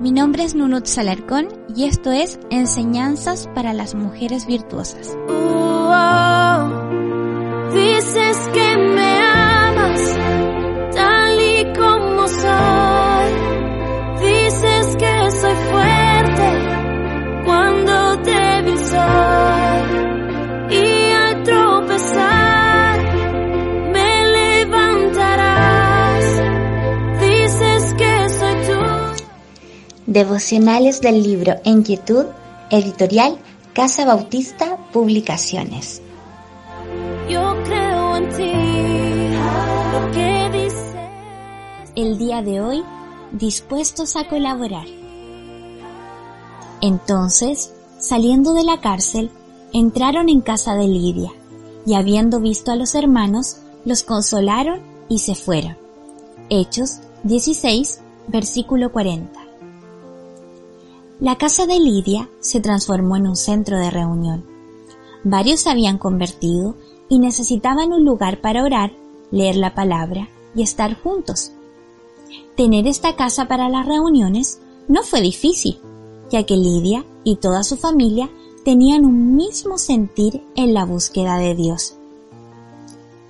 Mi 0.00 0.12
nombre 0.12 0.44
es 0.44 0.54
Nunut 0.54 0.86
Salarcón 0.86 1.48
y 1.74 1.86
esto 1.86 2.12
es 2.12 2.38
Enseñanzas 2.50 3.48
para 3.52 3.72
las 3.72 3.96
Mujeres 3.96 4.46
Virtuosas. 4.46 5.16
dices 7.74 8.38
que 8.54 8.87
Devocionales 30.18 31.00
del 31.00 31.22
libro 31.22 31.54
En 31.64 31.84
Quietud, 31.84 32.24
editorial 32.70 33.38
Casa 33.72 34.04
Bautista 34.04 34.76
Publicaciones. 34.92 36.02
Yo 37.30 37.54
creo 37.62 38.16
en 38.16 38.28
ti, 38.30 38.52
lo 39.92 40.10
que 40.10 40.50
dices. 40.58 40.94
El 41.94 42.18
día 42.18 42.42
de 42.42 42.60
hoy, 42.60 42.82
dispuestos 43.30 44.16
a 44.16 44.26
colaborar. 44.26 44.86
Entonces, 46.80 47.72
saliendo 48.00 48.54
de 48.54 48.64
la 48.64 48.80
cárcel, 48.80 49.30
entraron 49.72 50.28
en 50.28 50.40
casa 50.40 50.74
de 50.74 50.88
Lidia, 50.88 51.30
y 51.86 51.94
habiendo 51.94 52.40
visto 52.40 52.72
a 52.72 52.74
los 52.74 52.96
hermanos, 52.96 53.58
los 53.84 54.02
consolaron 54.02 54.82
y 55.08 55.20
se 55.20 55.36
fueron. 55.36 55.78
Hechos 56.50 56.98
16, 57.22 58.00
versículo 58.26 58.90
40. 58.90 59.47
La 61.20 61.36
casa 61.36 61.66
de 61.66 61.80
Lidia 61.80 62.28
se 62.38 62.60
transformó 62.60 63.16
en 63.16 63.26
un 63.26 63.34
centro 63.34 63.76
de 63.76 63.90
reunión. 63.90 64.44
Varios 65.24 65.60
se 65.60 65.70
habían 65.70 65.98
convertido 65.98 66.76
y 67.08 67.18
necesitaban 67.18 67.92
un 67.92 68.04
lugar 68.04 68.40
para 68.40 68.62
orar, 68.62 68.92
leer 69.32 69.56
la 69.56 69.74
palabra 69.74 70.28
y 70.54 70.62
estar 70.62 70.96
juntos. 71.02 71.50
Tener 72.56 72.86
esta 72.86 73.16
casa 73.16 73.48
para 73.48 73.68
las 73.68 73.84
reuniones 73.84 74.60
no 74.86 75.02
fue 75.02 75.20
difícil, 75.20 75.80
ya 76.30 76.44
que 76.44 76.56
Lidia 76.56 77.04
y 77.24 77.34
toda 77.36 77.64
su 77.64 77.76
familia 77.76 78.30
tenían 78.64 79.04
un 79.04 79.34
mismo 79.34 79.76
sentir 79.76 80.44
en 80.54 80.72
la 80.72 80.84
búsqueda 80.84 81.36
de 81.38 81.56
Dios. 81.56 81.96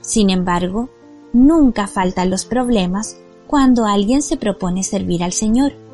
Sin 0.00 0.30
embargo, 0.30 0.88
nunca 1.32 1.86
faltan 1.86 2.30
los 2.30 2.46
problemas 2.46 3.16
cuando 3.46 3.84
alguien 3.84 4.22
se 4.22 4.36
propone 4.36 4.82
servir 4.82 5.22
al 5.22 5.32
Señor. 5.32 5.85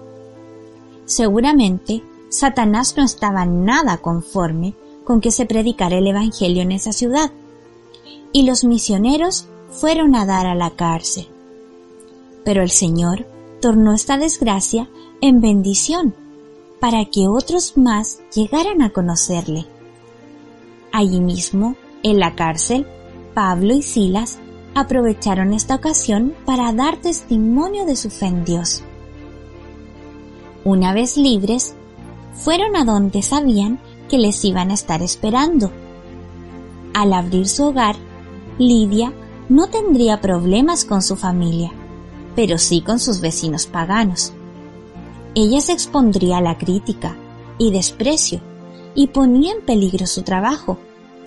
Seguramente, 1.05 2.03
Satanás 2.29 2.95
no 2.97 3.05
estaba 3.05 3.45
nada 3.45 3.99
conforme 3.99 4.75
con 5.05 5.21
que 5.21 5.31
se 5.31 5.47
predicara 5.47 5.99
el 5.99 6.07
Evangelio 6.07 6.63
en 6.63 6.73
esa 6.73 6.93
ciudad, 6.93 7.31
y 8.33 8.45
los 8.45 8.65
misioneros 8.65 9.47
fueron 9.71 10.15
a 10.15 10.25
dar 10.25 10.47
a 10.47 10.55
la 10.55 10.71
cárcel. 10.71 11.29
Pero 12.45 12.63
el 12.63 12.71
Señor 12.71 13.27
tornó 13.61 13.93
esta 13.93 14.17
desgracia 14.17 14.89
en 15.21 15.41
bendición 15.41 16.15
para 16.81 17.05
que 17.05 17.29
otros 17.29 17.77
más 17.77 18.21
llegaran 18.35 18.83
a 18.83 18.91
conocerle. 18.91 19.67
Allí 20.93 21.21
mismo, 21.21 21.77
en 22.03 22.19
la 22.19 22.35
cárcel, 22.35 22.87
Pablo 23.35 23.75
y 23.75 23.83
Silas 23.83 24.39
aprovecharon 24.75 25.53
esta 25.53 25.75
ocasión 25.75 26.35
para 26.45 26.73
dar 26.73 26.97
testimonio 26.97 27.87
de 27.87 27.97
su 27.97 28.11
fe 28.11 28.27
en 28.27 28.45
Dios. 28.45 28.83
Una 30.65 30.95
vez 30.95 31.17
libres, 31.17 31.75
fueron 32.35 32.77
a 32.77 32.85
donde 32.85 33.23
sabían 33.23 33.81
que 34.09 34.19
les 34.19 34.45
iban 34.45 34.71
a 34.71 34.75
estar 34.75 35.03
esperando. 35.03 35.71
Al 36.95 37.13
abrir 37.13 37.49
su 37.49 37.65
hogar, 37.65 37.97
Lidia 38.59 39.13
no 39.49 39.69
tendría 39.69 40.21
problemas 40.21 40.85
con 40.85 41.03
su 41.03 41.17
familia, 41.17 41.73
pero 42.37 42.59
sí 42.59 42.81
con 42.81 42.99
sus 42.99 43.21
vecinos 43.21 43.67
paganos. 43.67 44.33
Ella 45.35 45.61
se 45.61 45.73
expondría 45.73 46.39
a 46.39 46.43
la 46.43 46.59
crítica 46.59 47.17
y 47.59 47.73
desprecio 47.73 48.41
y 48.95 49.09
ponía 49.09 49.55
en 49.55 49.63
peligro 49.63 50.07
su 50.07 50.23
trabajo, 50.23 50.79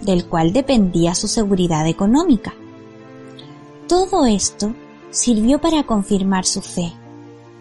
del 0.01 0.25
cual 0.25 0.53
dependía 0.53 1.15
su 1.15 1.27
seguridad 1.27 1.87
económica. 1.87 2.53
Todo 3.87 4.25
esto 4.25 4.73
sirvió 5.09 5.59
para 5.59 5.83
confirmar 5.83 6.45
su 6.45 6.61
fe 6.61 6.93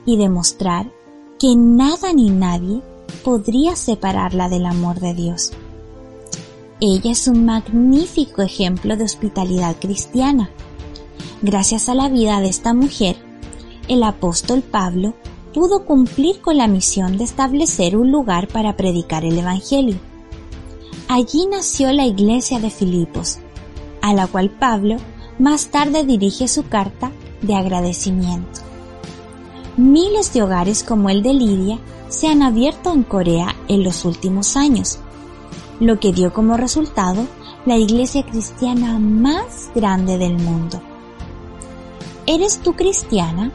y 0.05 0.17
demostrar 0.17 0.91
que 1.39 1.55
nada 1.57 2.13
ni 2.13 2.31
nadie 2.31 2.83
podría 3.25 3.77
separarla 3.77 4.49
del 4.49 4.67
amor 4.67 5.01
de 5.01 5.15
Dios. 5.15 5.53
Ella 6.81 7.13
es 7.13 7.29
un 7.29 7.45
magnífico 7.45 8.43
ejemplo 8.43 8.97
de 8.97 9.05
hospitalidad 9.05 9.77
cristiana. 9.81 10.51
Gracias 11.43 11.89
a 11.89 11.95
la 11.95 12.09
vida 12.09 12.41
de 12.41 12.49
esta 12.49 12.75
mujer, 12.75 13.17
el 13.89 14.03
apóstol 14.03 14.63
Pablo 14.63 15.15
pudo 15.53 15.85
cumplir 15.85 16.41
con 16.41 16.57
la 16.57 16.67
misión 16.67 17.17
de 17.17 17.25
establecer 17.25 17.97
un 17.97 18.11
lugar 18.11 18.49
para 18.49 18.77
predicar 18.77 19.25
el 19.25 19.39
Evangelio. 19.39 19.97
Allí 21.09 21.47
nació 21.51 21.93
la 21.93 22.07
iglesia 22.07 22.59
de 22.59 22.71
Filipos, 22.71 23.39
a 24.03 24.13
la 24.15 24.27
cual 24.27 24.51
Pablo 24.51 24.97
más 25.39 25.67
tarde 25.67 26.05
dirige 26.05 26.49
su 26.49 26.69
carta 26.69 27.13
de 27.43 27.55
agradecimiento. 27.55 28.74
Miles 29.77 30.33
de 30.33 30.43
hogares 30.43 30.85
como 30.85 31.11
el 31.11 31.25
de 31.25 31.35
Lidia 31.35 31.81
se 32.09 32.29
han 32.29 32.43
abierto 32.43 32.93
en 32.93 33.03
Corea 33.03 33.57
en 33.67 33.83
los 33.83 34.05
últimos 34.05 34.57
años, 34.57 35.01
lo 35.81 35.99
que 35.99 36.13
dio 36.13 36.33
como 36.33 36.57
resultado 36.57 37.27
la 37.67 37.77
iglesia 37.77 38.25
cristiana 38.25 39.01
más 39.01 39.73
grande 39.75 40.17
del 40.17 40.39
mundo. 40.39 40.81
¿Eres 42.25 42.61
tú 42.61 42.75
cristiana? 42.75 43.51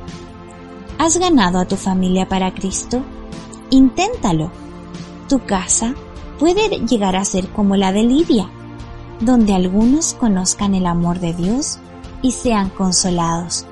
¿Has 0.98 1.18
ganado 1.18 1.58
a 1.58 1.66
tu 1.66 1.78
familia 1.78 2.28
para 2.28 2.54
Cristo? 2.54 3.02
Inténtalo. 3.70 4.52
Tu 5.30 5.40
casa 5.46 5.96
puede 6.38 6.68
llegar 6.86 7.16
a 7.16 7.24
ser 7.24 7.48
como 7.48 7.78
la 7.78 7.94
de 7.94 8.04
Lidia, 8.04 8.50
donde 9.22 9.54
algunos 9.54 10.16
conozcan 10.16 10.76
el 10.76 10.86
amor 10.86 11.20
de 11.20 11.34
Dios 11.34 11.80
y 12.22 12.34
sean 12.34 12.70
consolados. 12.70 13.66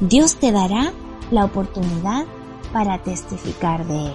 Dios 0.00 0.36
te 0.36 0.52
dará 0.52 0.92
la 1.32 1.44
oportunidad 1.46 2.26
para 2.72 2.98
testificar 2.98 3.84
de 3.86 4.06
Él. 4.06 4.14